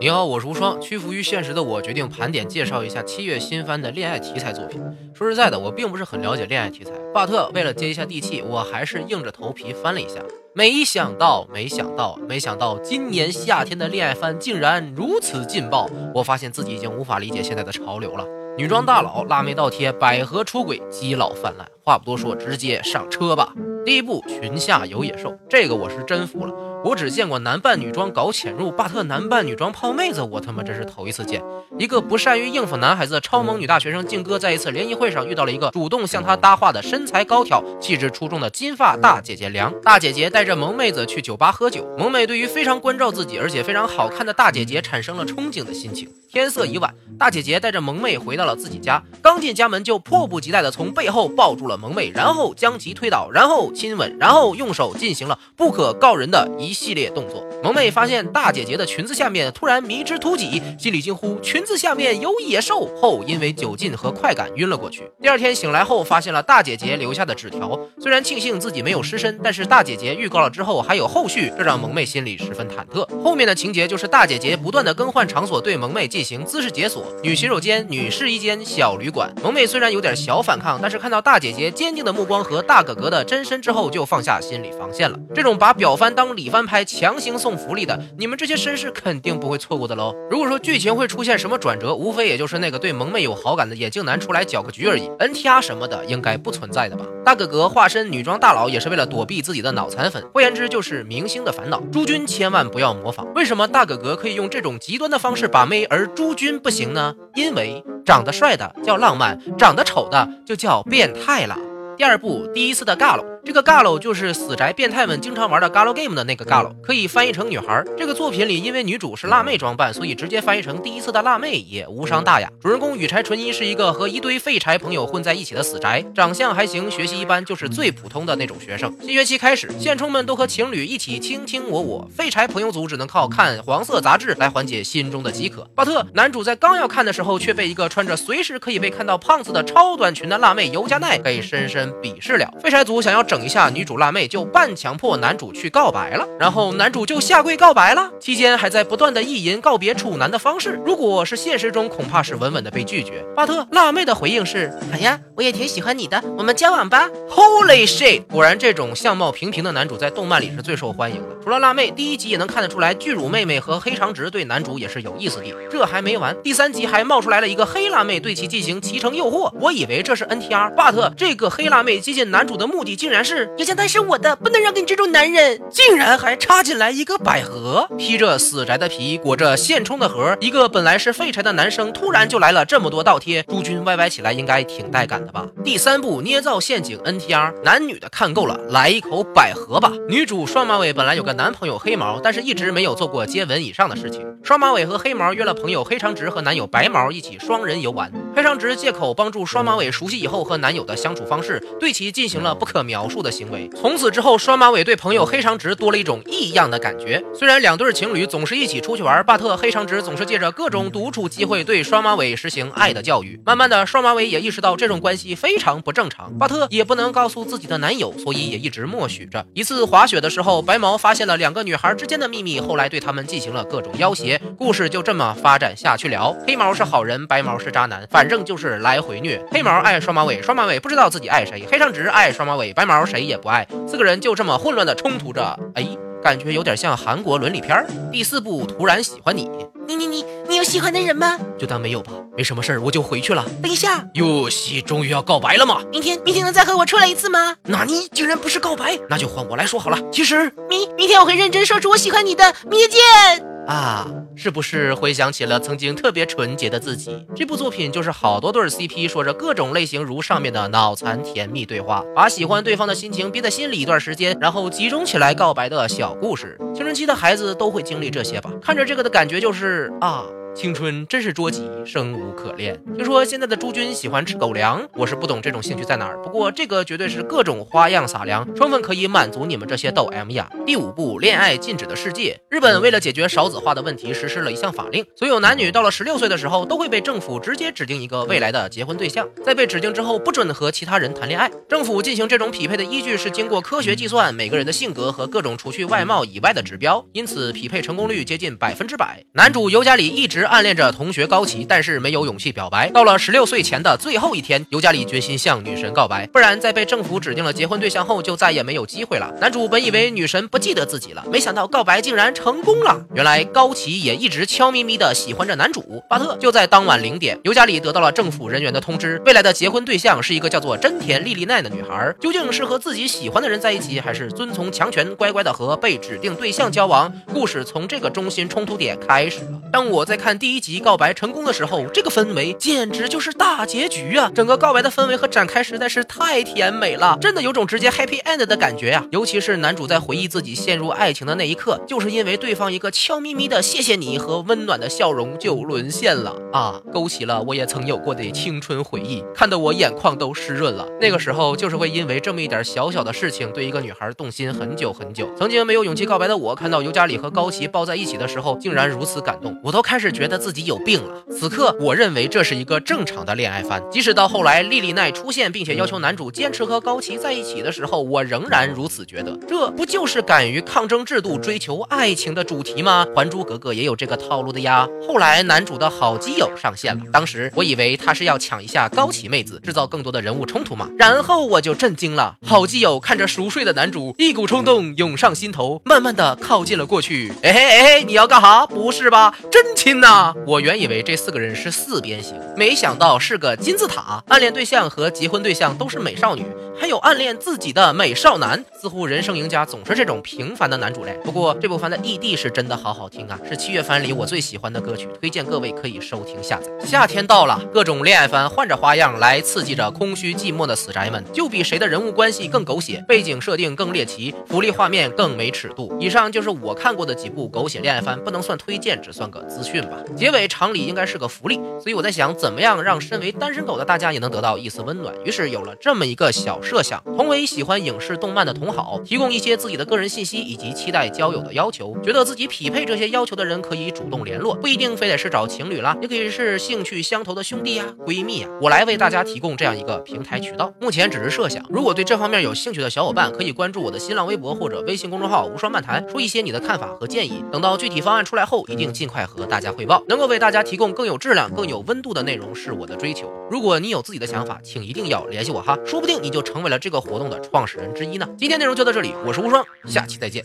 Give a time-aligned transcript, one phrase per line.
[0.00, 0.80] 你好，我是无双。
[0.80, 4.80] 屈服于现实的我，决定盘点介绍一下七月新番的恋爱题材作品。
[5.12, 6.92] 说实在的，我并不是很了解恋爱题材。
[7.12, 10.22] 巴特为了接一下地气，我还是硬着头皮翻了一下。
[10.54, 15.90] 没想到，没想到，没想到，今年夏天的恋爱番竟然如此劲爆！
[16.14, 18.24] 我发现自己已经无法理解现在的潮流了。
[18.56, 21.68] 女装大佬、辣妹倒贴、百合出轨、基佬泛滥。
[21.88, 23.54] 话不多说，直接上车吧。
[23.86, 26.52] 第一部《群下有野兽》，这个我是真服了。
[26.84, 31.42] 我只见过男扮女装搞潜入，巴特男扮女装泡妹子，我他妈真是头一次见。
[31.78, 41.88] 一个不善于应付男孩子的超萌女大学生静哥，在一次联谊会上遇到了一个主动向他搭话的身材高挑、气质出众的金发大姐姐梁大姐姐，带着萌妹子去酒吧喝酒。
[41.96, 46.06] 萌妹对于非常关照自己而且非常好看的大姐姐产生了憧憬的心情。
[46.30, 57.44] 天色已晚，大姐姐带着萌妹回到了自己家，刚进家门就迫不及待地从背后抱住了萌妹，然后将其推倒，然后亲吻，然后用手进行了不可告人的一系列动作。
[57.62, 65.10] 萌妹发现大姐姐的裙子下面突然迷之突起，心里惊呼：“裙子下面有野兽！”后因为酒劲和快感晕了过去。
[65.20, 67.78] 第二天醒来后，发现了大姐姐留下的纸条。
[68.00, 73.06] 虽然庆幸自己没有失身，但是大姐姐预告了之后还有后续，这让萌妹心里十分忐忑。
[73.22, 79.32] 后面的情节就是大姐姐不断的更换场所对萌妹进行姿势解锁：女洗手间、女试衣间、小旅馆。
[79.42, 85.18] 萌妹虽然有点小反抗，但是看到大姐姐坚定的目光和大哥哥的真身之后，就放下心理防线了。
[85.34, 87.58] 这种把表翻当里翻拍，强行送。
[87.58, 90.14] 福利的，你们这些绅士肯定不会错过的喽。
[90.30, 95.08] 如果说剧情会出现什么转折，无非也就是那个对萌妹有好感的眼镜男出来搅个局而已。
[95.18, 97.04] NTR 什么的应该不存在的吧？
[97.24, 101.82] 大哥哥化身女装大佬也是为了躲避自己的脑残粉，换言之就是明星的烦恼。
[101.92, 103.26] 朱军千万不要模仿。
[103.34, 107.12] 为什么大哥哥可以用这种极端的方式把妹，而朱军不行呢？
[107.34, 111.54] 因为长得帅的叫浪漫，长得丑的就叫变态了。
[111.94, 113.22] 第二部第一次的尬了。
[113.48, 117.82] 这个 Galo 就是死宅变态们经常玩的 Galo game 的那个 Galo，可以翻译成女孩。
[117.96, 122.52] 这个作品里，因为女主是辣妹装扮，所以直接翻译成第一次的辣妹也无伤大雅。
[122.60, 128.94] 主人公羽柴纯一是一个和一堆废柴朋友混在一起的死宅，长相还行，学习一般，就是最普通的那种学生。
[129.00, 135.66] 新学期开始，现充们都和情侣一起卿卿我我，废柴朋友组只能靠看黄色杂志来缓解心中的饥渴。
[135.74, 142.52] 巴特男主在刚要看的时候，却被一个穿着随时可以被看到胖子的超短裙的辣妹尤加奈给深深鄙视了。
[142.60, 144.26] 废柴组想要整等一下女主辣妹。
[144.26, 150.80] 就半强迫男主去告白了，然后男主就下跪告白了，期间还在不断的意淫告别处男的方式。
[150.84, 153.24] 如果是现实中，恐怕是稳稳的被拒绝。
[153.36, 157.08] 巴特辣妹的回应是：好呀，我也挺喜欢你的，我们交往吧。
[157.30, 158.24] Holy shit！
[158.24, 161.36] 果然，这种相貌平平的男主在动漫里是最受欢迎的。
[161.42, 165.54] 除了辣妹，第一集也能看得出来，巨乳妹妹和黑长直对男主也是有意思的。
[165.70, 169.52] 这还没完，第三集还冒出来了一个黑辣妹对其进行骑乘诱惑。
[169.60, 173.98] 我以为这是 NTR，巴特这个黑辣妹接近男主的目的竟然是有将他是。
[174.08, 175.60] 我的，不能让给你这种男人。
[175.70, 180.34] 竟然还插进来一个百合，披着死宅的皮，裹着现充的盒。
[180.40, 185.46] 一个本来是废柴的男生，突然就来了这么多倒贴，朱军歪歪起来应该挺带感的吧？
[185.62, 189.92] 第三部捏造陷阱 NTR，男女的看够了，来一口百合吧。
[190.08, 194.24] 女主双马尾本来有个男朋友黑毛，但是一直没有做过接吻以上的事情。
[194.42, 198.10] 双马尾和黑毛约了朋友黑长直和男友白毛一起双人游玩。
[198.34, 203.68] 黑长直借口帮助双马尾熟悉以后和男友的相处方式，对其进行了不可描述的行为。
[203.80, 207.22] 从此之后，双马尾对朋友黑长直多了一种异样的感觉。
[207.34, 213.40] 虽然两对情侣总是一起出去玩，巴特黑长直总是借着各种独处机会对双马尾实行爱的教育。
[213.44, 219.44] 慢慢的，双马尾也意识到这种关系非常不正常，巴特也不能告诉自己的男友，所以也一直默许着。
[219.54, 224.40] 一次滑雪的时候，白毛发现了两个女孩之间的秘密，后来对他们进行了各种要挟。
[224.56, 226.36] 故事就这么发展下去了。
[226.46, 229.42] 黑毛是好人，白毛是渣男，反正就是来回虐。
[229.50, 231.64] 黑毛爱双马尾，双马尾不知道自己爱谁。
[231.70, 233.66] 黑长直爱双马尾，白毛谁也不爱。
[233.86, 234.18] 四个人。
[234.18, 235.86] 就这么混乱的冲突着，哎，
[236.20, 239.48] 感觉有点像韩国伦理片儿第四部突然喜欢你，
[239.86, 241.38] 你你你你有喜欢的人吗？
[241.56, 243.44] 就当没有吧，没什么事儿，我就回去了。
[243.62, 245.82] 等一下，哟西，终于要告白了吗？
[245.92, 247.54] 明天明天能再和我出来一次吗？
[247.62, 249.98] 那你竟然不是告白，那就换我来说好了。
[250.10, 252.54] 其实明明天我会认真说出我喜欢你的。
[252.68, 253.47] 明天见。
[253.68, 257.26] 啊，是不是回想起了曾经特别纯洁的自己？
[257.36, 266.56] 这部作品就是好多对 CP 说着各种类型如上面的脑残甜蜜对话，把喜欢对方的心情憋在心里一段时间，然后集中起来告白的小故事。
[266.74, 268.50] 青春期的孩子都会经历这些吧？
[268.62, 270.24] 看着这个的感觉就是啊。
[270.58, 272.76] 青春真是捉急，生无可恋。
[272.96, 276.20] 听说现在的朱军喜欢吃狗粮，我是不懂这种兴趣在哪儿。
[276.20, 280.50] 不过这个绝对是各种花样撒粮，充分可以满足你们这些抖 M 呀。
[280.66, 282.40] 第五部，恋爱禁止的世界。
[282.50, 291.48] 日本为了解决少子化的问题，实施了一项法令，所有男女到了十六岁的时候，都会被政府直接指定一个未来的结婚对象，在被指定之后，不准和其他人谈恋爱。
[291.68, 299.22] 政府进行这种匹配的依据是经过科学计算每个人的性格和各种除去外貌以外的指标，因此匹配成功率接近百分之百。
[299.34, 302.88] 男主尤加里一直暗恋着同学高崎，但是没有勇气表白。
[302.90, 309.32] 到了十六岁前的最后一天，尤加里决心向女神告白，不然在被政府指定了结婚对象后，就再也没有机会了。
[309.40, 313.04] 男主本以为女神不记得自己了，没想到告白竟然成功了。
[313.14, 316.36] 原来高崎也一直悄咪咪的喜欢着男主巴特。
[316.40, 322.14] 就在当晚零点，尤加里得到了政府人员的通知，未来的结婚对象是一个叫做真田莉莉奈的女孩。
[322.20, 327.12] 究竟是和自己喜欢的人在一起，还是遵从强权，乖乖的和被指定对象交往？
[327.32, 329.60] 故事从这个中心冲突点开始了。
[329.72, 334.30] 当我在看看第一集告白成功的时候，这个氛围简直就是大结局啊！
[334.34, 339.02] 整个告白的氛围和展开实在是太甜美了，真的有种直接 happy end 的感觉呀！
[339.10, 350.86] 尤其是男主在回忆自己陷入爱情的那一刻，就是因为对方一个悄咪咪的谢谢你和温暖的笑容就沦陷了啊，勾起了我也曾有过的青春回忆，看得我眼眶都湿润了。
[351.00, 355.26] 那个时候就是会因为这么一点小小的事情对一个女孩动心很久很久。
[355.38, 361.22] 曾经没有勇气告白的我，看到尤加里和高崎抱在一起的时候，竟然如此感动，我都开始觉得自己有病了。
[361.30, 363.80] 此刻，我认为这是一个正常的恋爱番。
[363.88, 369.38] 即使到后来莉莉奈出现，并且要求男主坚持和高崎在一起的时候，我仍然如此觉得。
[369.46, 373.06] 这不就是敢于抗争制度、追求爱情的主题吗？
[373.14, 374.88] 《还珠格格》也有这个套路的呀。
[375.06, 380.88] 后来男主的好基友上线了，当时我以为他是要抢一下高崎妹子，制造更多的人物冲突嘛。
[380.98, 387.32] 然后我就震惊了，好基友看着熟睡的男主，一股冲动涌上心头，慢慢的靠近了过去。
[387.44, 388.66] 哎嘿哎嘿，你要干哈？
[388.66, 389.32] 不是吧？
[389.52, 390.07] 真亲呐！
[390.46, 394.22] 我原以为这四个人是四边形，没想到是个金字塔。
[394.28, 396.44] 暗恋对象和结婚对象都是美少女，
[396.80, 398.64] 还有暗恋自己的美少男。
[398.80, 401.12] 似乎人生赢家总是这种平凡的男主类。
[401.24, 406.70] 不过这部番的 ED 是真的好好听啊，是七月番里我最喜欢的歌曲，推荐各位可以收听下载。
[406.86, 415.94] 夏天到了，各种恋爱番换着花样来刺激着空虚寂寞的死宅们，就比谁的人物关系更狗血，背景设定更猎奇，福利画面更没尺度。
[416.00, 419.97] 以上就是我看过的几部狗血恋爱番，不能算推荐，只算个资讯吧。
[420.16, 425.14] 结尾常理应该是个福利，所以我在想，怎么样让身为单身狗的大家也能得到一丝温暖。
[425.24, 431.96] 于是有了这么一个小设想：同为喜欢影视动漫的同好，提供一些自己的个人信息以及期待交友的要求。
[432.02, 438.48] 觉得自己匹配这些要求的人，可以主动联络，不一定非得是找情侣啦，也可以是兴趣相投的兄弟呀、闺蜜呀。
[438.60, 440.72] 我来为大家提供这样一个平台渠道。
[440.80, 447.44] 目前只是设想，如果对这方面有兴趣的小伙伴，可以关注我的新浪微博或者微信公众号“无双漫谈”，说一些你的看法和建议。
[447.52, 453.30] 等到具体方案出来后，一定尽快和大家汇能够为大家提供更有质量、更有温度的内容，是我的追求。
[453.50, 458.28] 如果你有自己的想法，请一定要联系我哈，说不定你就成为了这个活动的创始人之一呢。
[458.36, 460.44] 今天内容就到这里，我是无双，下期再见。